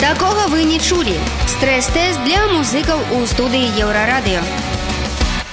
Такога 0.00 0.46
вы 0.48 0.64
не 0.64 0.78
чулі. 0.78 1.16
Стрэс-тэст 1.56 2.20
для 2.24 2.46
музыкаў 2.52 2.98
у 3.16 3.26
студыі 3.26 3.68
Еўрарадыё. 3.80 4.44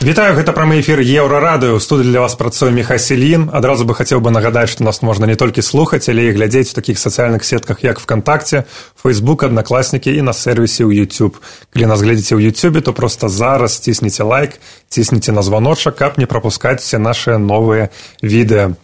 Вітаю 0.03 0.35
гэта 0.35 0.51
прамы 0.51 0.83
эфір 0.83 0.99
еўрарадыё 0.99 1.77
у 1.77 1.79
студыі 1.79 2.11
для 2.11 2.19
вас 2.19 2.35
працуе 2.35 2.75
міха 2.75 2.99
селін 2.99 3.47
адразу 3.55 3.87
бы 3.87 3.95
хацеў 3.95 4.19
бы 4.19 4.35
нагадаць 4.35 4.75
што 4.75 4.83
нас 4.83 4.99
можна 4.99 5.23
не 5.31 5.39
толькі 5.39 5.63
слухаць 5.63 6.11
але 6.11 6.27
і 6.27 6.35
глядзець 6.35 6.75
у 6.75 6.75
такіх 6.75 6.99
сацыяльных 6.99 7.47
сетках 7.47 7.87
як 7.87 8.03
вконтакце 8.03 8.67
фейсбук 8.99 9.47
аднакласнікі 9.47 10.11
і 10.11 10.27
на 10.27 10.35
сервісе 10.35 10.83
ў 10.83 11.07
youtube 11.07 11.39
калі 11.71 11.87
нас 11.87 12.03
глядзеце 12.03 12.35
ў 12.35 12.51
youtube 12.51 12.83
то 12.83 12.91
просто 12.91 13.31
зараз 13.31 13.79
цісніце 13.79 14.27
лайк 14.27 14.59
цісніце 14.91 15.31
на 15.31 15.39
званочак 15.39 15.95
каб 15.95 16.19
не 16.19 16.27
прапускаць 16.27 16.83
все 16.83 16.99
наши 16.99 17.39
новыя 17.39 17.87
відэа 18.19 18.75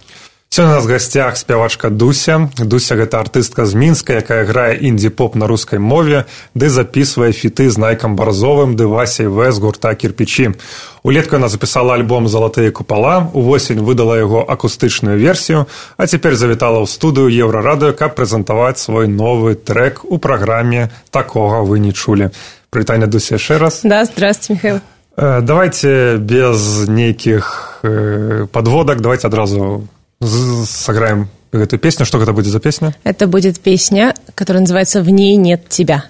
Сёння 0.55 0.71
у 0.71 0.75
нас 0.75 0.87
гасцях 0.87 1.37
спявачка 1.37 1.91
Дуся. 1.91 2.49
Дуся 2.59 2.95
гэта 2.95 3.19
артыстка 3.19 3.67
з 3.67 3.75
мінска, 3.75 4.23
якая 4.23 4.45
грае 4.47 4.79
індзі-поп 4.79 5.35
на 5.35 5.51
рускай 5.51 5.83
мове, 5.83 6.31
ды 6.55 6.71
запісвае 6.71 7.35
фіты 7.35 7.67
з 7.75 7.75
найкам 7.75 8.15
барзовым 8.15 8.79
ды 8.79 8.87
васяй 8.87 9.27
В 9.27 9.51
з 9.51 9.59
гурта 9.59 9.91
кірпічі. 9.99 10.55
Улетку 11.03 11.35
яна 11.35 11.51
запісала 11.51 11.99
альбом 11.99 12.31
залатыя 12.31 12.71
купала, 12.71 13.27
увосень 13.35 13.83
выдала 13.83 14.15
яго 14.15 14.47
акустычную 14.47 15.19
версію, 15.19 15.67
а 15.99 16.07
цяпер 16.07 16.39
завітала 16.39 16.79
ў 16.79 16.87
студыю 16.87 17.35
еўрарадыё, 17.35 17.91
каб 17.91 18.15
прэзентаваць 18.15 18.79
свой 18.79 19.11
новы 19.11 19.59
трек 19.59 20.07
у 20.07 20.23
праграме 20.23 20.95
такога 21.11 21.67
вы 21.67 21.83
не 21.83 21.91
чулі. 21.91 22.31
Прытанне 22.71 23.11
Дуся 23.11 23.43
яшчэ 23.43 23.59
раз. 23.59 23.81
Да, 23.83 24.05
здравствуйте, 24.05 24.55
Михаил. 24.55 24.81
Э, 25.17 25.41
давайте 25.43 26.15
без 26.23 26.87
нейкіх 26.87 27.81
э, 27.83 28.47
подводак, 28.47 29.01
давайте 29.01 29.27
адразу 29.27 29.89
сыграем 30.27 31.29
эту 31.53 31.79
песню. 31.79 32.07
Что 32.07 32.21
это 32.23 32.33
будет 32.33 32.47
за 32.47 32.61
песня? 32.61 32.95
Это 33.05 33.27
будет 33.27 33.61
песня, 33.61 34.15
которая 34.35 34.61
называется 34.61 35.03
«В 35.03 35.11
ней 35.11 35.37
нет 35.37 35.69
тебя». 35.69 36.05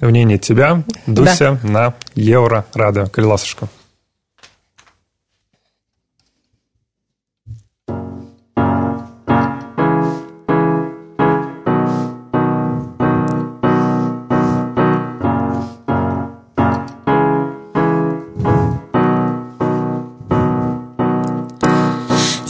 «В 0.00 0.10
ней 0.10 0.24
нет 0.24 0.42
тебя» 0.42 0.84
Дуся 1.06 1.58
да. 1.62 1.68
на 1.68 1.94
Евро 2.14 2.66
Радио. 2.74 3.06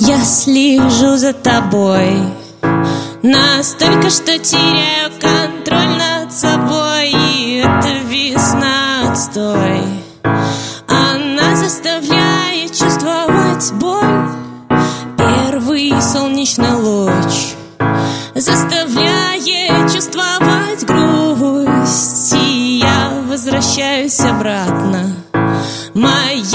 Калиласушка. 0.05 0.25
слежу 0.25 1.17
за 1.17 1.33
тобой 1.33 2.17
Настолько, 3.23 4.11
что 4.11 4.39
теряю 4.39 5.11
контроль 5.19 5.97
над 5.97 6.31
собой. 6.33 7.11
И 7.11 7.65
это 7.65 7.89
весна 8.07 9.11
отстой. 9.11 9.81
Она 10.87 11.57
заставляет 11.57 12.73
чувствовать 12.73 13.73
боль. 13.81 14.29
Первый 15.17 15.95
солнечный 16.03 16.75
луч 16.75 17.55
Заставляет 18.35 19.91
чувствовать 19.91 20.85
грусть. 20.85 22.35
И 22.35 22.81
я 22.83 23.23
возвращаюсь 23.27 24.21
обратно. 24.21 25.15
Моя 25.95 26.54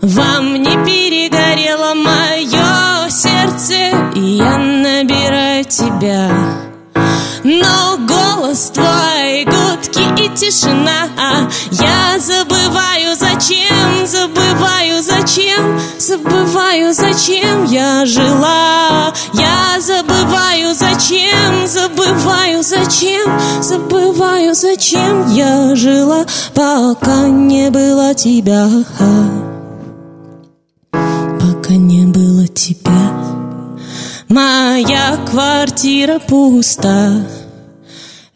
Во 0.00 0.40
мне 0.40 0.72
перегорело 0.84 1.94
мое 1.94 3.08
сердце 3.08 3.74
И 4.14 4.20
я 4.20 4.58
набираю 4.58 5.64
тебя. 5.64 6.30
Но 7.44 7.98
голос 8.06 8.70
твой, 8.70 9.44
гудки 9.44 10.24
и 10.24 10.28
тишина 10.34 11.08
Я 11.70 11.70
забываю, 11.70 11.93
зачем, 13.44 14.06
забываю, 14.06 15.02
зачем? 15.02 15.78
Забываю, 15.98 16.94
зачем 16.94 17.64
я 17.64 18.06
жила? 18.06 19.12
Я 19.34 19.80
забываю, 19.80 20.74
зачем, 20.74 21.66
забываю, 21.66 22.62
зачем? 22.62 23.38
Забываю, 23.62 24.54
зачем 24.54 25.28
я 25.34 25.74
жила? 25.76 26.24
Пока 26.54 27.28
не 27.28 27.70
было 27.70 28.14
тебя. 28.14 28.66
Пока 30.90 31.74
не 31.74 32.06
было 32.06 32.46
тебя. 32.48 33.12
Моя 34.28 35.18
квартира 35.30 36.18
пуста. 36.18 37.26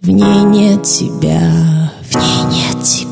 В 0.02 0.10
ней 0.10 0.42
нет 0.44 0.82
тебя. 0.82 1.92
В 2.10 2.14
ней 2.14 2.74
нет 2.74 2.82
тебя 2.82 3.07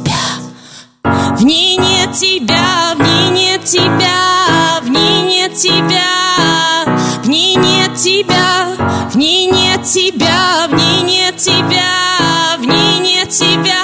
В 1.39 1.45
ней 1.45 1.77
нет 1.77 2.15
тебя 2.15 2.95
В 2.95 3.01
ней 3.03 3.29
нет 3.29 3.65
тебя 3.65 4.81
В 4.81 4.89
ней 4.89 5.21
нет 5.23 5.55
тебя. 5.55 6.87
В 7.23 7.29
ней 7.29 7.57
нет 7.57 7.95
тебя 7.95 9.07
В 9.11 9.17
ней 9.17 9.45
нет 9.45 9.83
тебя 9.83 10.67
В 10.67 10.75
ней 10.75 11.03
нет 11.03 11.37
тебя 11.37 12.57
В 12.59 12.67
ней 12.67 12.99
нет 13.01 13.29
тебя 13.29 13.76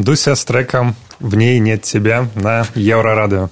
Дуся 0.00 0.34
з 0.34 0.44
треком 0.44 0.94
«В 1.20 1.36
ней 1.36 1.60
нет 1.60 1.82
тебя» 1.82 2.28
на 2.34 2.66
Еврорадио. 2.74 3.48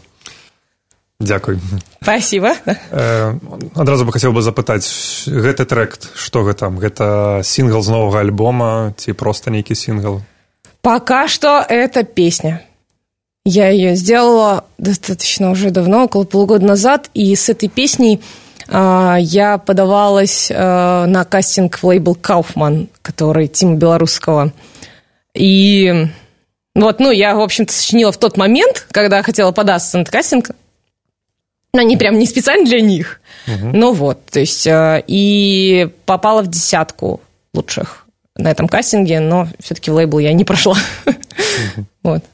Дякуй. 1.21 1.59
Спасибо. 2.03 2.55
Э, 2.91 3.39
адразу 3.75 4.05
бы 4.05 4.13
хацеў 4.13 4.33
бы 4.33 4.43
запытаць 4.43 5.25
гэты 5.27 5.65
трек 5.65 5.97
што 6.15 6.43
гэта 6.45 6.69
гэта 6.69 7.41
сінгл 7.43 7.81
з 7.81 7.89
новага 7.89 8.21
альбома 8.21 8.93
ці 8.99 9.13
проста 9.13 9.51
нейкі 9.51 9.75
сінгл 9.75 10.21
Пока 10.83 11.29
что 11.29 11.65
это 11.67 12.05
песня. 12.05 12.61
Я 13.47 13.71
ее 13.71 13.97
сделала 13.97 14.65
достаточно 14.77 15.51
уже 15.51 15.71
давно, 15.71 16.05
около 16.05 16.25
полугода 16.25 16.67
назад, 16.67 17.09
и 17.15 17.35
с 17.35 17.49
этой 17.49 17.71
песней 17.71 18.21
э, 18.69 19.17
я 19.21 19.57
подавалась 19.57 20.51
э, 20.51 21.05
на 21.07 21.25
кастинг 21.25 21.79
в 21.79 21.85
лейбл 21.85 22.15
«Кауфман», 22.15 22.89
который 23.01 23.49
Тима 23.49 23.77
Белорусского. 23.77 24.53
И 25.35 26.07
Вот, 26.75 27.01
ну, 27.01 27.11
я, 27.11 27.35
в 27.35 27.41
общем-то, 27.41 27.73
сочинила 27.73 28.11
в 28.11 28.19
тот 28.19 28.37
момент, 28.37 28.87
когда 28.91 29.23
хотела 29.23 29.53
податься 29.53 29.99
на 29.99 30.05
кастинг. 30.05 30.51
Но 31.73 31.81
они 31.81 31.97
прям 31.97 32.19
не 32.19 32.27
специально 32.27 32.65
для 32.65 32.81
них. 32.81 33.21
Угу. 33.47 33.71
Ну 33.73 33.93
вот, 33.93 34.25
то 34.27 34.41
есть, 34.41 34.67
э, 34.67 35.03
и 35.07 35.89
попала 36.05 36.43
в 36.43 36.49
десятку 36.49 37.21
лучших 37.53 38.07
на 38.37 38.51
этом 38.51 38.69
кастинге, 38.69 39.21
но 39.21 39.49
все-таки 39.61 39.91
в 39.91 39.95
лейбл 39.95 40.19
я 40.19 40.33
не 40.33 40.45
прошла. 40.45 40.77
Угу. 41.07 41.87
Вот. 42.03 42.25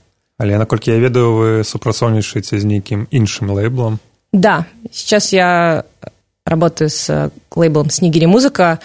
Але 0.40 0.58
наколькі 0.58 0.90
я 0.90 0.98
ведаю 0.98 1.36
вы 1.36 1.48
супрацоўнічаеце 1.68 2.56
з 2.56 2.64
нейкім 2.64 3.04
іншым 3.12 3.52
лейблом 3.52 4.00
да 4.32 4.64
сейчас 4.90 5.32
я 5.36 5.84
работаю 6.46 6.88
с 6.88 7.30
лейблом 7.54 7.90
снегири 7.90 8.24
музыка 8.24 8.80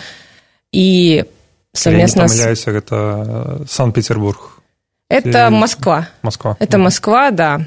и 0.75 1.23
совместно 1.71 2.27
я 2.27 2.49
не 2.49 2.55
с... 2.55 2.67
это 2.67 3.63
санкт-петербург 3.69 4.58
это 5.10 5.50
москва 5.50 6.08
москва 6.22 6.56
это 6.58 6.72
да. 6.72 6.78
москва 6.78 7.30
да 7.30 7.60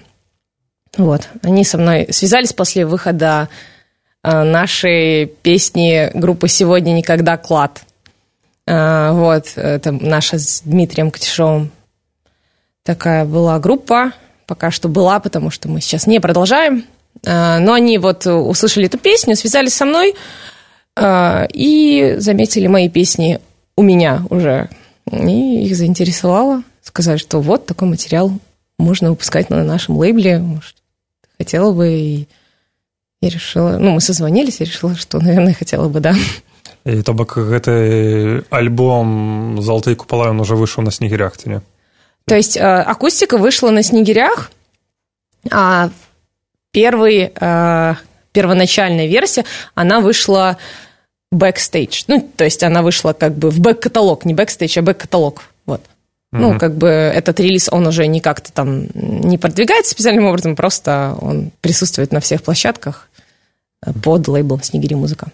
вот 0.97 1.29
они 1.43 1.63
со 1.63 1.77
мной 1.77 2.07
связались 2.11 2.53
после 2.53 2.85
выхода 2.85 3.49
э, 4.23 4.43
нашей 4.43 5.27
песни 5.27 6.09
группы 6.17 6.47
сегодня 6.47 6.91
никогда 6.93 7.37
клад 7.37 7.83
э, 8.65 9.11
вот 9.11 9.53
это 9.55 9.91
наша 9.91 10.39
с 10.39 10.61
дмитрием 10.61 11.11
катишовым 11.11 11.71
такая 12.83 13.25
была 13.25 13.59
группа, 13.59 14.11
пока 14.45 14.71
что 14.71 14.89
была, 14.89 15.19
потому 15.19 15.49
что 15.49 15.69
мы 15.69 15.81
сейчас 15.81 16.05
не 16.05 16.19
продолжаем. 16.19 16.85
А, 17.25 17.59
но 17.59 17.73
они 17.73 17.97
вот 17.97 18.27
услышали 18.27 18.85
эту 18.85 18.97
песню, 18.97 19.35
связались 19.35 19.73
со 19.73 19.85
мной 19.85 20.15
а, 20.95 21.47
и 21.51 22.15
заметили 22.17 22.67
мои 22.67 22.89
песни 22.89 23.39
у 23.75 23.81
меня 23.81 24.21
уже. 24.29 24.69
И 25.11 25.65
их 25.65 25.75
заинтересовало. 25.75 26.63
Сказали, 26.93 27.17
что 27.17 27.41
вот 27.41 27.65
такой 27.65 27.87
материал 27.87 28.31
можно 28.77 29.09
выпускать 29.09 29.49
на 29.49 29.63
нашем 29.63 29.97
лейбле. 29.97 30.37
Может, 30.37 30.75
хотела 31.37 31.73
бы. 31.73 31.91
И 31.91 32.27
я 33.21 33.29
решила... 33.29 33.77
Ну, 33.79 33.91
мы 33.91 34.01
созвонились, 34.01 34.61
и 34.61 34.65
решила, 34.65 34.95
что, 34.95 35.19
наверное, 35.23 35.53
хотела 35.53 35.89
бы, 35.89 35.99
да. 35.99 36.15
И 36.85 37.01
то 37.01 37.13
бок 37.13 37.37
гэты 37.37 38.43
альбом 38.49 39.61
залаты 39.61 39.95
купола 39.95 40.29
он 40.29 40.39
уже 40.39 40.55
вышел 40.55 40.83
на 40.83 40.91
снегирях 40.91 41.37
ці 41.37 41.49
не 41.49 41.61
то 42.25 42.35
есть 42.35 42.57
э, 42.57 42.61
акустика 42.61 43.37
вышла 43.37 43.69
на 43.69 43.83
снегирях, 43.83 44.51
а 45.51 45.89
первый, 46.71 47.31
э, 47.35 47.95
первоначальная 48.31 49.07
версия, 49.07 49.43
она 49.75 49.99
вышла 49.99 50.57
бэкстейдж. 51.31 52.03
Ну, 52.07 52.29
то 52.35 52.45
есть 52.45 52.63
она 52.63 52.81
вышла 52.81 53.13
как 53.13 53.35
бы 53.35 53.49
в 53.49 53.59
back-каталог, 53.59 54.25
не 54.25 54.33
бэкстейдж, 54.33 54.79
а 54.79 54.81
back-каталог. 54.81 55.41
Вот. 55.65 55.81
Mm-hmm. 56.32 56.40
Ну, 56.40 56.58
как 56.58 56.74
бы 56.74 56.88
этот 56.88 57.40
релиз, 57.40 57.68
он 57.72 57.86
уже 57.86 58.06
не 58.06 58.20
как-то 58.20 58.52
там 58.52 58.86
не 58.94 59.38
продвигается 59.38 59.92
специальным 59.92 60.26
образом, 60.26 60.56
просто 60.56 61.16
он 61.20 61.50
присутствует 61.62 62.12
на 62.12 62.20
всех 62.20 62.42
площадках 62.42 63.08
под 64.02 64.28
лейблом 64.28 64.62
«Снегири 64.62 64.94
музыка». 64.94 65.28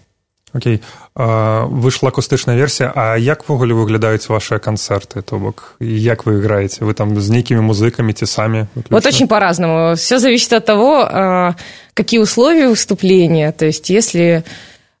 Окей 0.53 0.81
выйшла 1.15 2.09
акустычная 2.09 2.55
версія 2.55 2.91
А 2.95 3.17
як 3.17 3.49
ввогуле 3.49 3.73
выглядаюць 3.73 4.29
ваши 4.29 4.55
канцэрты 4.55 5.21
то 5.21 5.37
бок 5.37 5.75
як 5.79 6.25
вы 6.25 6.39
играете 6.39 6.85
вы 6.85 6.93
там 6.93 7.19
з 7.19 7.29
нейкімі 7.29 7.59
музыкамі 7.59 8.13
ці 8.13 8.25
самі 8.25 8.65
вот 8.89 9.05
очень 9.05 9.27
по-разному 9.27 9.95
все 9.95 10.19
зависит 10.19 10.53
от 10.53 10.65
того 10.65 11.55
какие 11.93 12.19
условия 12.19 12.69
выступления 12.69 13.51
то 13.51 13.65
есть 13.65 13.89
если 13.89 14.43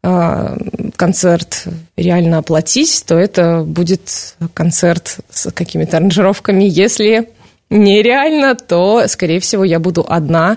концерт 0.02 1.64
реально 1.96 2.38
оплатить 2.38 3.04
то 3.06 3.18
это 3.18 3.62
будет 3.66 4.34
концерт 4.54 5.18
с 5.28 5.50
какими-то 5.50 5.98
аранжировками 5.98 6.64
если 6.64 7.30
нереально 7.68 8.54
то 8.54 9.06
скорее 9.08 9.40
всего 9.40 9.62
я 9.62 9.78
буду 9.78 10.06
одна 10.08 10.56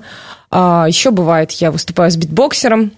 еще 0.51 1.11
бывает 1.11 1.51
я 1.51 1.71
выступаю 1.71 2.09
с 2.09 2.15
битбоксером 2.15 2.93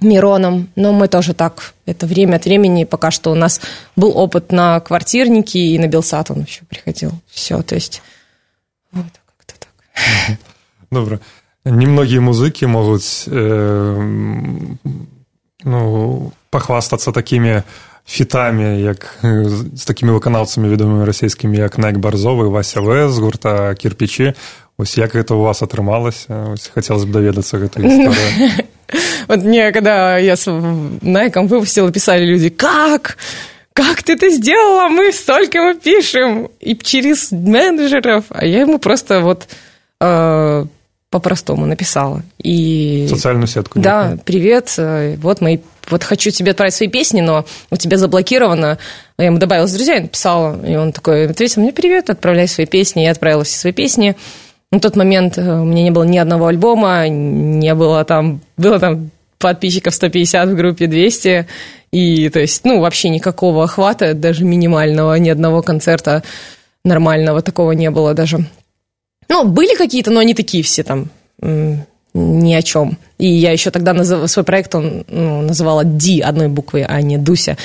Мироном, 0.00 0.68
но 0.76 0.92
мы 0.92 1.08
тоже 1.08 1.32
так, 1.32 1.72
это 1.86 2.06
время 2.06 2.36
от 2.36 2.44
времени, 2.44 2.84
пока 2.84 3.10
что 3.10 3.32
у 3.32 3.34
нас 3.34 3.62
был 3.96 4.16
опыт 4.16 4.52
на 4.52 4.78
квартирнике 4.80 5.58
и 5.58 5.78
на 5.78 5.86
Белсат 5.86 6.30
он 6.30 6.42
еще 6.42 6.64
приходил. 6.66 7.12
Все, 7.28 7.62
то 7.62 7.74
есть 7.74 8.02
вот 8.92 9.06
как-то 9.38 9.54
так. 9.58 10.38
Добре. 10.90 11.20
Немногие 11.64 12.20
музыки 12.20 12.66
могут 12.66 13.02
э, 13.26 14.36
ну, 15.65 16.31
похвастаться 16.49 17.11
такими 17.11 17.63
фітамі 18.05 18.81
як 18.81 19.19
з 19.75 19.85
такімі 19.85 20.11
выканаўцамі 20.11 20.69
вядомымі 20.69 21.05
расійскімі 21.05 21.57
як 21.57 21.77
найк 21.77 21.97
барзовы 21.97 22.49
вася 22.49 22.81
в 22.81 23.09
з 23.09 23.19
гурта 23.19 23.75
кірпічі 23.75 24.33
ось 24.77 24.97
як 24.97 25.15
гэта 25.15 25.33
у 25.33 25.41
вас 25.41 25.61
атрымалася 25.61 26.53
ось 26.53 26.67
хацелось 26.73 27.05
бы 27.05 27.13
даведацца 27.13 27.57
гэту 27.57 27.81
гісторыю 27.81 28.65
Вот 29.27 29.43
мне, 29.43 29.71
когда 29.71 30.17
я 30.17 30.35
с 30.35 30.51
Найком 31.01 31.47
выпустила, 31.47 31.91
писали 31.91 32.25
люди, 32.25 32.49
как? 32.49 33.17
Как 33.73 34.03
ты 34.03 34.13
это 34.13 34.29
сделала? 34.29 34.89
Мы 34.89 35.13
столько 35.13 35.61
мы 35.61 35.75
пишем. 35.75 36.49
И 36.59 36.75
через 36.75 37.31
менеджеров. 37.31 38.25
А 38.29 38.45
я 38.45 38.61
ему 38.61 38.79
просто 38.79 39.21
вот 39.21 39.47
э, 40.01 40.65
по-простому 41.16 41.66
написала. 41.66 42.22
И... 42.42 43.06
Социальную 43.08 43.46
сетку. 43.46 43.78
Да, 43.78 44.12
нет? 44.12 44.24
привет, 44.24 44.74
э, 44.78 45.16
вот 45.16 45.40
мои 45.40 45.58
вот 45.88 46.02
хочу 46.02 46.30
тебе 46.30 46.50
отправить 46.50 46.74
свои 46.74 46.88
песни, 46.88 47.20
но 47.20 47.44
у 47.70 47.76
тебя 47.76 47.96
заблокировано. 47.96 48.78
Я 49.18 49.26
ему 49.26 49.38
добавила 49.38 49.66
с 49.66 49.72
друзьями, 49.72 50.02
написала, 50.02 50.64
и 50.66 50.76
он 50.76 50.92
такой 50.92 51.28
ответил 51.28 51.62
мне, 51.62 51.72
привет, 51.72 52.10
отправляй 52.10 52.48
свои 52.48 52.66
песни. 52.66 53.02
Я 53.02 53.12
отправила 53.12 53.44
все 53.44 53.56
свои 53.56 53.72
песни. 53.72 54.16
На 54.72 54.80
тот 54.80 54.96
момент 54.96 55.38
э, 55.38 55.42
у 55.42 55.64
меня 55.64 55.82
не 55.84 55.90
было 55.90 56.04
ни 56.04 56.18
одного 56.18 56.46
альбома, 56.46 57.08
не 57.08 57.74
было 57.74 58.04
там, 58.04 58.40
было 58.56 58.78
там 58.78 59.10
подписчиков 59.38 59.94
150 59.94 60.48
в 60.48 60.54
группе 60.56 60.86
200, 60.86 61.46
и 61.92 62.28
то 62.30 62.40
есть, 62.40 62.64
ну, 62.64 62.80
вообще 62.80 63.08
никакого 63.08 63.64
охвата, 63.64 64.14
даже 64.14 64.44
минимального, 64.44 65.14
ни 65.14 65.30
одного 65.30 65.62
концерта 65.62 66.22
нормального 66.84 67.42
такого 67.42 67.72
не 67.72 67.90
было 67.90 68.14
даже. 68.14 68.44
Ну, 69.28 69.44
были 69.44 69.76
какие-то, 69.76 70.10
но 70.10 70.20
они 70.20 70.34
такие 70.34 70.62
все 70.62 70.82
там 70.82 71.08
ни 72.16 72.54
о 72.54 72.62
чем. 72.62 72.98
И 73.18 73.26
я 73.26 73.52
еще 73.52 73.70
тогда 73.70 73.92
назыв... 73.92 74.30
свой 74.30 74.44
проект 74.44 74.74
он, 74.74 75.04
ну, 75.08 75.42
называла 75.42 75.84
Ди 75.84 76.20
одной 76.20 76.48
буквой, 76.48 76.84
а 76.84 77.00
не 77.02 77.18
Дуся. 77.18 77.56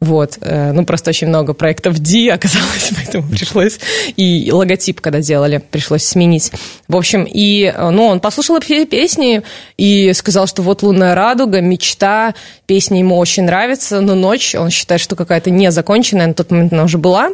Вот. 0.00 0.38
Э, 0.40 0.72
ну, 0.72 0.84
просто 0.84 1.10
очень 1.10 1.28
много 1.28 1.52
проектов 1.52 1.98
Ди 1.98 2.28
оказалось, 2.28 2.90
поэтому 2.96 3.28
пришлось... 3.28 3.78
И 4.16 4.50
логотип, 4.52 5.00
когда 5.00 5.20
делали, 5.20 5.58
пришлось 5.58 6.04
сменить. 6.04 6.52
В 6.88 6.96
общем, 6.96 7.24
и, 7.24 7.64
э, 7.64 7.90
ну, 7.90 8.06
он 8.06 8.20
послушал 8.20 8.60
все 8.60 8.86
песни 8.86 9.42
и 9.76 10.12
сказал, 10.14 10.46
что 10.46 10.62
вот 10.62 10.82
«Лунная 10.82 11.14
радуга», 11.14 11.60
«Мечта», 11.60 12.34
песня 12.66 12.98
ему 12.98 13.16
очень 13.18 13.44
нравится, 13.44 14.00
но 14.00 14.14
«Ночь» 14.14 14.54
он 14.54 14.70
считает, 14.70 15.00
что 15.00 15.16
какая-то 15.16 15.50
незаконченная, 15.50 16.28
на 16.28 16.34
тот 16.34 16.50
момент 16.50 16.72
она 16.72 16.84
уже 16.84 16.98
была. 16.98 17.30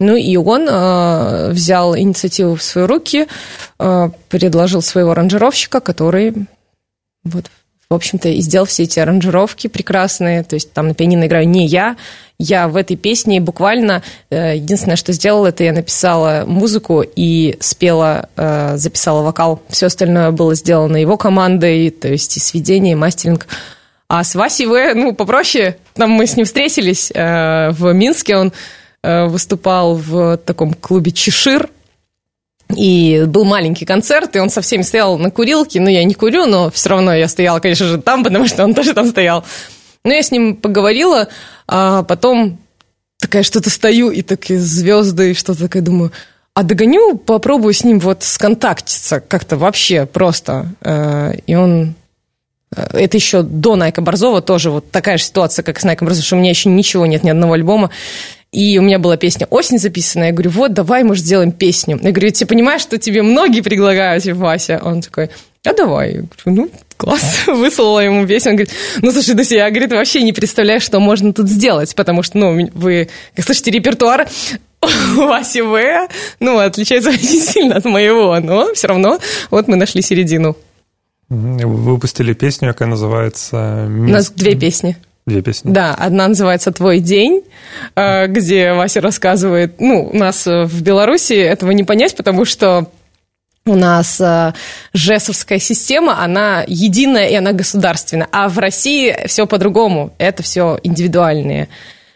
Ну 0.00 0.16
и 0.16 0.36
он 0.36 0.66
э, 0.68 1.50
взял 1.50 1.96
инициативу 1.96 2.56
в 2.56 2.62
свои 2.62 2.86
руки, 2.86 3.26
э, 3.78 4.08
предложил 4.28 4.82
своего 4.82 5.12
аранжировщика, 5.12 5.80
который 5.80 6.34
вот 7.22 7.50
в 7.90 7.94
общем-то, 7.94 8.28
и 8.28 8.40
сделал 8.40 8.66
все 8.66 8.84
эти 8.84 9.00
аранжировки 9.00 9.66
прекрасные. 9.66 10.44
То 10.44 10.54
есть 10.54 10.72
там 10.72 10.86
на 10.86 10.94
пианино 10.94 11.26
играю 11.26 11.48
не 11.48 11.66
я. 11.66 11.96
Я 12.38 12.68
в 12.68 12.76
этой 12.76 12.96
песне 12.96 13.40
буквально... 13.40 14.04
Э, 14.30 14.54
единственное, 14.56 14.94
что 14.94 15.12
сделала, 15.12 15.48
это 15.48 15.64
я 15.64 15.72
написала 15.72 16.44
музыку 16.46 17.02
и 17.02 17.56
спела, 17.58 18.28
э, 18.36 18.76
записала 18.76 19.22
вокал. 19.22 19.60
Все 19.68 19.86
остальное 19.86 20.30
было 20.30 20.54
сделано 20.54 20.98
его 20.98 21.16
командой, 21.16 21.90
то 21.90 22.06
есть 22.06 22.36
и 22.36 22.40
сведение, 22.40 22.92
и 22.92 22.94
мастеринг. 22.94 23.48
А 24.08 24.22
с 24.22 24.36
Васей 24.36 24.66
В, 24.66 24.94
ну, 24.94 25.12
попроще. 25.12 25.76
Там 25.94 26.10
мы 26.10 26.28
с 26.28 26.36
ним 26.36 26.46
встретились 26.46 27.10
э, 27.12 27.70
в 27.72 27.92
Минске. 27.92 28.36
Он 28.36 28.52
выступал 29.02 29.96
в 29.96 30.36
таком 30.38 30.74
клубе 30.74 31.10
«Чешир», 31.10 31.70
и 32.76 33.24
был 33.26 33.44
маленький 33.44 33.84
концерт, 33.84 34.36
и 34.36 34.38
он 34.38 34.50
со 34.50 34.60
всеми 34.60 34.82
стоял 34.82 35.18
на 35.18 35.30
курилке. 35.30 35.80
Ну, 35.80 35.88
я 35.88 36.04
не 36.04 36.14
курю, 36.14 36.46
но 36.46 36.70
все 36.70 36.90
равно 36.90 37.14
я 37.14 37.28
стояла, 37.28 37.60
конечно 37.60 37.86
же, 37.86 37.98
там, 37.98 38.24
потому 38.24 38.46
что 38.46 38.64
он 38.64 38.74
тоже 38.74 38.94
там 38.94 39.08
стоял. 39.08 39.44
Но 40.04 40.12
я 40.12 40.22
с 40.22 40.30
ним 40.30 40.56
поговорила, 40.56 41.28
а 41.66 42.02
потом 42.04 42.58
такая 43.18 43.42
что-то 43.42 43.70
стою, 43.70 44.10
и 44.10 44.22
такие 44.22 44.58
звезды, 44.58 45.32
и 45.32 45.34
что-то 45.34 45.62
такое 45.62 45.82
думаю, 45.82 46.12
а 46.54 46.62
догоню, 46.62 47.16
попробую 47.16 47.74
с 47.74 47.84
ним 47.84 48.00
вот 48.00 48.22
сконтактиться 48.22 49.20
как-то 49.20 49.56
вообще 49.56 50.06
просто. 50.06 50.68
Э, 50.80 51.34
и 51.46 51.54
он... 51.54 51.94
Э, 52.74 52.98
это 52.98 53.16
еще 53.16 53.42
до 53.42 53.76
Найка 53.76 54.00
Борзова 54.00 54.42
тоже 54.42 54.70
вот 54.70 54.90
такая 54.90 55.18
же 55.18 55.24
ситуация, 55.24 55.62
как 55.62 55.78
с 55.78 55.84
Найком 55.84 56.06
Борзовым, 56.06 56.26
что 56.26 56.36
у 56.36 56.38
меня 56.38 56.50
еще 56.50 56.68
ничего 56.70 57.06
нет, 57.06 57.22
ни 57.22 57.30
одного 57.30 57.52
альбома. 57.52 57.90
И 58.52 58.78
у 58.78 58.82
меня 58.82 58.98
была 58.98 59.16
песня 59.16 59.46
«Осень» 59.48 59.78
записана. 59.78 60.24
Я 60.24 60.32
говорю, 60.32 60.50
вот, 60.50 60.72
давай, 60.72 61.04
может, 61.04 61.24
сделаем 61.24 61.52
песню. 61.52 62.00
Я 62.02 62.10
говорю, 62.10 62.32
ты 62.32 62.46
понимаешь, 62.46 62.82
что 62.82 62.98
тебе 62.98 63.22
многие 63.22 63.60
предлагают, 63.60 64.24
Вася? 64.24 64.80
Он 64.82 65.02
такой, 65.02 65.30
а 65.64 65.72
давай. 65.72 66.14
Я 66.14 66.22
говорю, 66.22 66.30
ну, 66.46 66.70
класс. 66.96 67.42
Выслала 67.46 68.00
ему 68.00 68.26
песню. 68.26 68.52
Он 68.52 68.56
говорит, 68.56 68.74
ну, 69.02 69.12
слушай, 69.12 69.34
Дуся, 69.34 69.54
я, 69.54 69.70
говорит, 69.70 69.92
вообще 69.92 70.22
не 70.22 70.32
представляю, 70.32 70.80
что 70.80 70.98
можно 70.98 71.32
тут 71.32 71.48
сделать, 71.48 71.94
потому 71.94 72.24
что, 72.24 72.38
ну, 72.38 72.70
вы, 72.74 73.08
как 73.36 73.44
слышите, 73.44 73.70
репертуар 73.70 74.28
Васи 75.16 75.60
В, 75.60 76.08
ну, 76.40 76.58
отличается 76.58 77.10
очень 77.10 77.40
сильно 77.40 77.76
от 77.76 77.84
моего, 77.84 78.38
но 78.40 78.74
все 78.74 78.88
равно 78.88 79.20
вот 79.50 79.68
мы 79.68 79.76
нашли 79.76 80.02
середину. 80.02 80.56
Вы 81.28 81.66
выпустили 81.66 82.32
песню, 82.32 82.68
якая 82.68 82.88
называется... 82.88 83.86
Минск. 83.88 84.08
У 84.08 84.12
нас 84.12 84.30
две 84.30 84.56
песни. 84.56 84.96
Две 85.26 85.42
песни. 85.42 85.70
Да, 85.70 85.94
одна 85.94 86.28
называется 86.28 86.72
«Твой 86.72 87.00
день», 87.00 87.42
э, 87.94 88.26
где 88.26 88.72
Вася 88.72 89.00
рассказывает... 89.00 89.80
Ну, 89.80 90.10
у 90.12 90.16
нас 90.16 90.46
в 90.46 90.82
Беларуси 90.82 91.34
этого 91.34 91.70
не 91.72 91.84
понять, 91.84 92.16
потому 92.16 92.44
что 92.44 92.90
у 93.66 93.74
нас 93.74 94.20
э, 94.20 94.54
ЖЭСовская 94.94 95.58
система, 95.58 96.22
она 96.22 96.64
единая 96.66 97.28
и 97.28 97.34
она 97.34 97.52
государственная. 97.52 98.28
А 98.32 98.48
в 98.48 98.58
России 98.58 99.16
все 99.26 99.46
по-другому. 99.46 100.12
Это 100.18 100.42
все 100.42 100.80
индивидуальные 100.82 101.64
Э, 101.64 101.66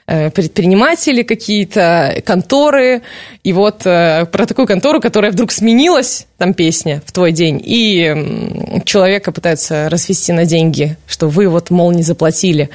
предприниматели 0.06 1.22
какие-то, 1.22 2.22
конторы. 2.24 3.02
И 3.42 3.52
вот 3.52 3.86
э, 3.86 4.26
про 4.26 4.46
такую 4.46 4.66
контору, 4.66 5.00
которая 5.00 5.32
вдруг 5.32 5.50
сменилась, 5.50 6.26
там 6.36 6.52
песня 6.52 7.02
в 7.06 7.12
твой 7.12 7.32
день, 7.32 7.60
и 7.64 8.82
человека 8.84 9.32
пытаются 9.32 9.88
развести 9.88 10.32
на 10.32 10.44
деньги, 10.44 10.96
что 11.06 11.28
вы 11.28 11.48
вот, 11.48 11.70
мол, 11.70 11.90
не 11.92 12.02
заплатили. 12.02 12.70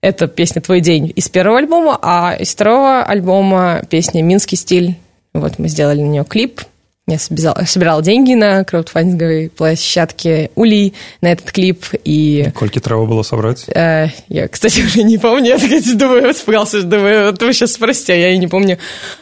Это 0.00 0.28
песня 0.28 0.62
«Твой 0.62 0.80
день» 0.80 1.12
из 1.14 1.28
первого 1.28 1.58
альбома, 1.58 1.98
а 2.00 2.34
из 2.38 2.54
второго 2.54 3.02
альбома 3.02 3.82
песня 3.90 4.22
«Минский 4.22 4.56
стиль». 4.56 4.96
Вот 5.34 5.58
мы 5.58 5.68
сделали 5.68 6.00
на 6.00 6.06
нее 6.06 6.24
клип, 6.24 6.62
я 7.06 7.18
собирала, 7.18 7.64
собирала 7.66 8.02
деньги 8.02 8.34
на 8.34 8.64
краудфандинговой 8.64 9.50
площадке 9.50 10.50
Ули 10.54 10.94
на 11.20 11.32
этот 11.32 11.50
клип. 11.50 11.84
И... 12.04 12.50
Сколько 12.54 12.80
треба 12.80 13.04
было 13.06 13.22
собрать? 13.22 13.66
Э, 13.68 14.08
я, 14.28 14.48
кстати, 14.48 14.80
уже 14.86 15.02
не 15.02 15.18
помню. 15.18 15.50
Я 15.50 15.58
так, 15.58 15.98
думаю, 15.98 16.30
испугался, 16.30 16.82
думаю, 16.82 17.26
вот 17.32 17.42
вы 17.42 17.52
сейчас 17.52 17.72
спросите, 17.72 18.12
а 18.12 18.16
я 18.16 18.30
и 18.30 18.38
не 18.38 18.46
помню. 18.46 18.78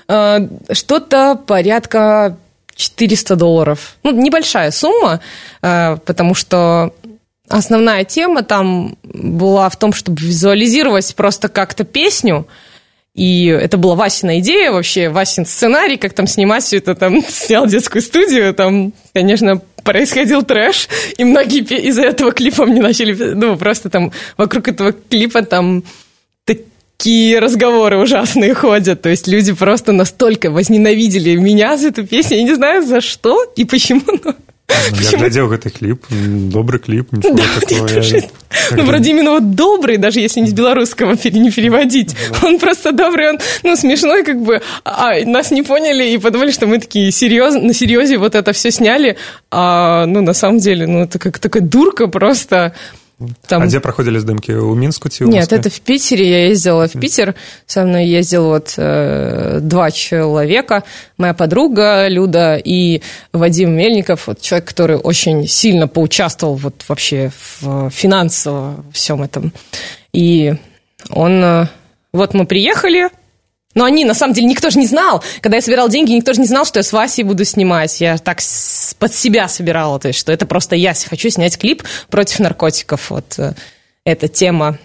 Э, 0.09 0.41
что-то 0.73 1.41
порядка 1.47 2.37
400 2.75 3.37
долларов. 3.37 3.97
Ну, 4.03 4.13
небольшая 4.13 4.71
сумма, 4.71 5.21
э, 5.63 5.97
потому 6.05 6.35
что 6.35 6.93
основная 7.49 8.05
тема 8.05 8.43
там 8.43 8.97
была 9.03 9.69
в 9.69 9.77
том, 9.77 9.93
чтобы 9.93 10.21
визуализировать 10.23 11.15
просто 11.17 11.49
как-то 11.49 11.85
песню, 11.85 12.47
и 13.19 13.47
это 13.47 13.77
была 13.77 13.97
Васина 13.97 14.39
идея 14.39 14.71
вообще, 14.71 15.09
Васин 15.09 15.45
сценарий, 15.45 15.97
как 15.97 16.13
там 16.13 16.29
снимать 16.29 16.63
все 16.63 16.77
это, 16.77 16.95
там 16.95 17.21
снял 17.29 17.67
детскую 17.67 18.01
студию, 18.01 18.55
там, 18.55 18.93
конечно, 19.13 19.61
происходил 19.83 20.45
трэш, 20.45 20.89
и 21.17 21.25
многие 21.25 21.63
из-за 21.89 22.03
этого 22.03 22.31
клипа 22.31 22.65
мне 22.65 22.81
начали, 22.81 23.13
ну, 23.35 23.57
просто 23.57 23.91
там 23.91 24.13
вокруг 24.37 24.69
этого 24.69 24.93
клипа 24.93 25.43
там 25.43 25.83
такие 26.45 27.41
разговоры 27.41 27.99
ужасные 27.99 28.55
ходят. 28.55 29.03
То 29.03 29.09
есть 29.09 29.27
люди 29.27 29.53
просто 29.53 29.93
настолько 29.93 30.51
возненавидели 30.51 31.35
меня 31.37 31.77
за 31.77 31.89
эту 31.89 32.07
песню. 32.07 32.37
Я 32.37 32.43
не 32.45 32.55
знаю, 32.55 32.85
за 32.85 33.01
что 33.01 33.45
и 33.57 33.65
почему, 33.65 34.03
но 34.25 34.35
я 34.69 35.19
глядел 35.19 35.51
этот 35.53 35.73
клип, 35.73 36.05
добрый 36.11 36.81
клип, 36.81 37.13
ничего 37.13 37.37
да, 37.37 37.45
такого. 37.61 38.01
Я... 38.01 38.23
Ну, 38.73 38.85
вроде 38.85 39.11
именно 39.11 39.31
вот 39.33 39.55
добрый, 39.55 39.97
даже 39.97 40.21
если 40.21 40.41
не 40.41 40.49
с 40.49 40.53
белорусского 40.53 41.13
не 41.25 41.51
переводить. 41.51 42.15
Он 42.43 42.59
просто 42.59 42.93
добрый, 42.93 43.31
он, 43.31 43.39
ну, 43.63 43.77
смешной, 43.77 44.25
как 44.25 44.41
бы, 44.43 44.61
а, 44.85 45.15
нас 45.25 45.51
не 45.51 45.63
поняли 45.63 46.11
и 46.11 46.19
подумали, 46.19 46.51
что 46.51 46.67
мы 46.67 46.79
такие 46.79 47.11
серьезно, 47.13 47.61
на 47.61 47.75
серьезе 47.75 48.19
вот 48.19 48.35
это 48.35 48.53
все 48.53 48.71
сняли, 48.71 49.17
а, 49.51 50.07
ну, 50.07 50.21
на 50.21 50.35
самом 50.35 50.59
деле, 50.59 50.87
ну, 50.87 51.05
это 51.05 51.19
как 51.19 51.39
такая 51.39 51.63
дурка 51.63 52.07
просто. 52.07 52.75
Там... 53.49 53.63
А 53.63 53.67
где 53.67 53.81
проходили 53.81 54.19
сдымки? 54.19 54.53
У 54.53 54.75
Минску? 54.75 55.09
Типа, 55.09 55.29
Нет, 55.29 55.53
это 55.53 55.71
в 55.71 55.81
Питере. 55.81 56.31
Я 56.31 56.47
ездила 56.49 56.87
в 56.87 56.93
Питер. 56.93 57.35
Со 57.67 57.85
мной 57.85 58.07
ездил 58.07 58.47
вот 58.47 58.75
э, 58.77 59.59
два 59.61 59.91
человека. 59.91 60.85
Моя 61.17 61.35
подруга 61.35 62.07
Люда 62.07 62.57
и 62.57 63.03
Вадим 63.33 63.73
Мельников. 63.73 64.29
Вот 64.29 64.41
человек, 64.41 64.69
который 64.69 64.97
очень 64.97 65.49
сильно 65.49 65.89
поучаствовал 65.89 66.55
вот 66.55 66.85
вообще 66.89 67.33
в 67.61 67.91
финансово 67.91 68.85
всем 68.93 69.23
этом. 69.23 69.53
И 70.13 70.55
он... 71.11 71.43
Э, 71.43 71.67
вот 72.13 72.35
мы 72.35 72.47
приехали, 72.47 73.11
но 73.79 73.85
они, 73.85 74.05
на 74.05 74.15
самом 74.15 74.35
деле, 74.35 74.49
никто 74.49 74.71
же 74.71 74.79
не 74.81 74.89
знал. 74.89 75.23
Когда 75.41 75.59
я 75.59 75.63
собирал 75.63 75.89
деньги, 75.89 76.11
никто 76.11 76.33
же 76.33 76.41
не 76.41 76.49
знал, 76.49 76.65
что 76.65 76.81
я 76.81 76.83
с 76.83 76.93
Васей 76.93 77.23
буду 77.23 77.45
снимать. 77.45 78.01
Я 78.01 78.19
так 78.19 78.41
под 78.99 79.15
себя 79.15 79.47
собирала, 79.47 80.01
то 80.01 80.09
есть, 80.09 80.19
что 80.19 80.33
это 80.33 80.47
просто 80.47 80.75
я 80.75 80.95
хочу 80.95 81.31
снять 81.31 81.57
клип 81.57 81.85
против 82.11 82.41
наркотиков. 82.41 83.09
Вот 83.11 83.39
э, 83.39 83.53
эта 84.05 84.27
тема 84.27 84.79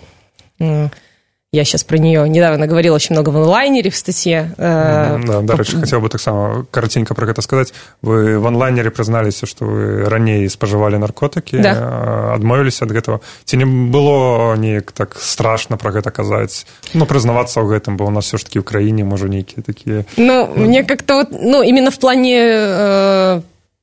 я 1.53 1.65
сейчас 1.65 1.83
про 1.83 1.97
нее 1.97 2.29
недавно 2.29 2.67
говорила 2.67 2.95
очень 2.95 3.15
много 3.15 3.31
в 3.31 3.37
онлайнере 3.37 3.91
в 3.91 3.97
статье. 3.97 4.53
Э, 4.59 5.19
да, 5.25 5.41
дарэчы 5.41 5.81
хацеў 5.81 6.05
бы 6.05 6.11
таксама 6.11 6.67
караценька 6.71 7.15
про 7.15 7.25
гэта 7.25 7.41
сказаць 7.41 7.73
вы 8.03 8.39
в 8.39 8.45
онлайнере 8.45 8.91
прызналіся 8.91 9.47
што 9.49 9.65
вы 9.65 10.05
раней 10.09 10.45
спажывалі 10.49 11.01
наркотыкі 11.01 11.57
да. 11.65 12.35
адмовіліся 12.37 12.85
ад 12.85 12.93
гэтага 12.93 13.21
ці 13.49 13.57
не 13.57 13.65
было 13.65 14.57
неяк 14.61 14.93
так 14.93 15.17
страшно 15.17 15.79
про 15.81 15.93
гэта 15.93 16.13
казаць 16.13 16.69
ну 16.93 17.09
прызнавацца 17.09 17.65
ў 17.65 17.81
гэтым 17.81 17.97
бо 17.97 18.05
у 18.05 18.13
нас 18.13 18.29
все 18.29 18.37
ж 18.37 18.45
таки 18.45 18.61
в 18.61 18.65
краіне 18.69 19.09
можа 19.09 19.25
нейкія 19.25 19.65
такія 19.65 20.05
ну 20.21 20.53
мне 20.53 20.85
как-то 20.85 21.25
вот 21.25 21.33
ну 21.33 21.65
именно 21.65 21.89
в 21.91 21.97
плане 21.97 22.45
э, 22.45 23.41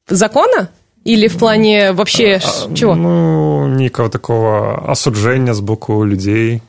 закона 0.07 0.69
или 1.03 1.27
в 1.27 1.37
плане 1.37 1.93
вообще 1.93 2.41
а, 2.43 2.73
чего? 2.73 2.95
Ну, 2.95 3.67
никакого 3.67 4.09
такого 4.09 4.91
осуждения 4.91 5.53
с 5.53 5.61
боку 5.61 6.03
людей. 6.03 6.61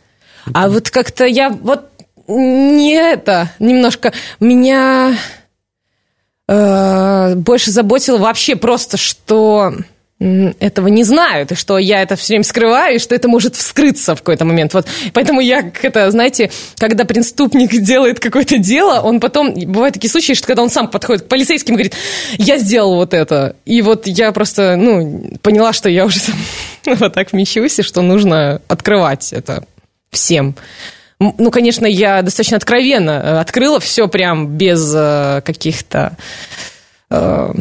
а 0.54 0.70
вот 0.70 0.90
как-то 0.90 1.26
я 1.26 1.50
вот 1.50 1.90
не 2.28 2.94
это, 2.94 3.52
немножко 3.60 4.14
меня 4.40 5.18
э, 6.48 7.36
больше 7.36 7.72
заботило 7.72 8.18
вообще 8.18 8.56
просто, 8.56 8.98
что 8.98 9.74
этого 10.60 10.88
не 10.88 11.04
знают, 11.04 11.52
и 11.52 11.56
что 11.56 11.80
я 11.80 12.04
это 12.04 12.16
все 12.16 12.34
время 12.34 12.44
скрываю, 12.44 12.96
и 12.96 13.00
что 13.00 13.16
это 13.16 13.28
может 13.28 13.56
вскрыться 13.56 14.16
в 14.16 14.20
какой-то 14.20 14.46
момент. 14.46 14.72
Вот. 14.76 14.86
Поэтому 15.14 15.42
я, 15.42 15.64
как 15.64 15.84
это, 15.84 16.12
знаете, 16.12 16.52
когда 16.78 17.06
преступник 17.06 17.72
делает 17.82 18.20
какое-то 18.20 18.60
дело, 18.60 19.02
он 19.02 19.20
потом, 19.20 19.54
бывают 19.54 19.96
такие 19.96 20.12
случаи, 20.12 20.34
что 20.34 20.46
когда 20.46 20.62
он 20.62 20.70
сам 20.70 20.90
подходит 20.90 21.24
к 21.24 21.28
полицейским 21.28 21.74
и 21.74 21.78
говорит, 21.78 21.96
я 22.38 22.60
сделал 22.60 22.98
вот 22.98 23.16
это. 23.16 23.56
И 23.66 23.82
вот 23.82 24.06
я 24.06 24.32
просто, 24.32 24.76
ну, 24.76 25.38
поняла, 25.42 25.74
что 25.74 25.90
я 25.90 26.06
уже 26.06 26.20
вот 26.86 27.14
так 27.14 27.34
мечусь, 27.34 27.80
и 27.80 27.82
что 27.84 28.04
нужно 28.04 28.62
открывать 28.68 29.34
это 29.34 29.64
всем. 30.12 30.56
Ну, 31.20 31.52
конечно, 31.52 31.86
я 31.86 32.22
достаточно 32.22 32.58
откровенно 32.58 33.12
э, 33.12 33.40
открыла 33.40 33.80
все 33.80 34.08
прям 34.08 34.58
без 34.58 34.92
э, 34.96 35.42
каких-то 35.46 36.18
э, 37.12 37.54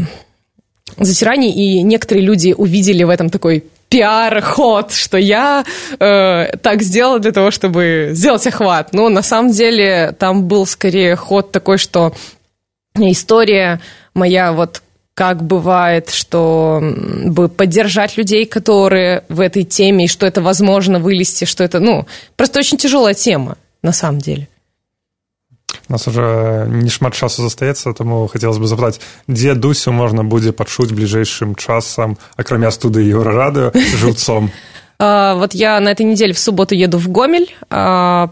затираний, 0.96 1.50
и 1.50 1.82
некоторые 1.82 2.24
люди 2.24 2.54
увидели 2.56 3.04
в 3.04 3.10
этом 3.10 3.28
такой 3.28 3.64
пиар-ход, 3.90 4.92
что 4.92 5.18
я 5.18 5.64
э, 5.98 6.56
так 6.62 6.82
сделала 6.82 7.18
для 7.18 7.32
того, 7.32 7.50
чтобы 7.50 8.10
сделать 8.12 8.46
охват. 8.46 8.94
Но 8.94 9.08
на 9.10 9.22
самом 9.22 9.50
деле 9.50 10.14
там 10.18 10.44
был 10.44 10.64
скорее 10.64 11.16
ход 11.16 11.52
такой, 11.52 11.76
что 11.76 12.14
история 12.94 13.80
моя 14.14 14.52
вот 14.52 14.82
как 15.19 15.43
бывает, 15.43 16.09
что 16.09 16.81
бы 17.25 17.47
поддержать 17.47 18.17
людей, 18.17 18.45
которые 18.45 19.23
в 19.29 19.39
этой 19.39 19.63
теме, 19.63 20.05
и 20.05 20.07
что 20.09 20.25
это 20.25 20.41
возможно 20.41 20.99
вылезти, 20.99 21.45
что 21.45 21.63
это, 21.63 21.79
ну, 21.79 22.05
просто 22.35 22.59
очень 22.59 22.77
тяжелая 22.77 23.13
тема, 23.13 23.57
на 23.81 23.93
самом 23.93 24.19
деле. 24.19 24.49
У 25.87 25.93
нас 25.93 26.07
уже 26.07 26.67
не 26.69 26.89
шмат 26.89 27.13
часу 27.13 27.43
застаецца 27.43 27.93
тому 27.93 28.27
хотелось 28.27 28.57
бы 28.57 28.65
запытаць 28.65 28.99
дзе 29.27 29.53
дусю 29.53 29.91
можна 29.91 30.23
будзе 30.23 30.51
пачуць 30.51 30.89
бліжэйшым 30.89 31.53
часам 31.55 32.17
акрамя 32.37 32.71
студыі 32.71 33.05
еўрарадыо 33.05 33.69
жыўцом 33.73 34.49
а, 34.97 35.35
вот 35.35 35.53
я 35.53 35.79
на 35.79 35.89
этой 35.91 36.05
неделе 36.05 36.33
в 36.33 36.39
субботу 36.39 36.73
еду 36.73 36.97
в 36.97 37.09
гомель 37.09 37.53
а, 37.69 38.31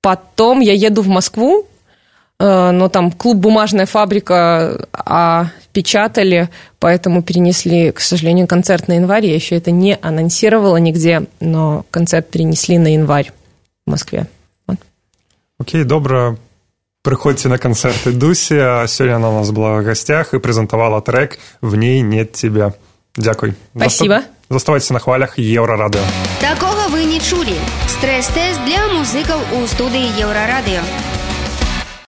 потом 0.00 0.60
я 0.60 0.72
еду 0.72 1.02
в 1.02 1.08
москву 1.08 1.66
Э, 1.66 1.71
но 2.39 2.89
там 2.89 3.11
клуб 3.11 3.37
«Бумажная 3.37 3.85
фабрика» 3.85 4.87
а 4.91 5.47
печатали, 5.73 6.49
поэтому 6.79 7.23
перенесли, 7.23 7.91
к 7.91 7.99
сожалению, 7.99 8.47
концерт 8.47 8.87
на 8.87 8.93
январь. 8.93 9.25
Я 9.25 9.35
еще 9.35 9.55
это 9.55 9.71
не 9.71 9.97
анонсировала 10.01 10.77
нигде, 10.77 11.25
но 11.39 11.85
концерт 11.91 12.29
перенесли 12.29 12.77
на 12.77 12.93
январь 12.93 13.31
в 13.85 13.91
Москве. 13.91 14.27
Вот. 14.67 14.77
Окей, 15.59 15.83
добро. 15.83 16.37
Приходите 17.03 17.49
на 17.49 17.57
концерты 17.57 18.11
Дуси. 18.11 18.53
А 18.53 18.87
сегодня 18.87 19.15
она 19.15 19.29
у 19.29 19.39
нас 19.39 19.51
была 19.51 19.81
в 19.81 19.83
гостях 19.83 20.33
и 20.33 20.39
презентовала 20.39 21.01
трек 21.01 21.37
«В 21.61 21.75
ней 21.75 22.01
нет 22.01 22.31
тебя». 22.31 22.73
Дякуй. 23.15 23.55
Спасибо. 23.75 24.23
Заставайтесь 24.49 24.89
на 24.89 24.99
хвалях 24.99 25.37
Еврорадио. 25.37 26.01
Такого 26.39 26.87
вы 26.89 27.03
не 27.03 27.19
чули. 27.19 27.55
Стресс-тест 27.87 28.63
для 28.65 28.87
музыков 28.87 29.41
у 29.53 29.67
студии 29.67 30.19
Еврорадио. 30.19 30.81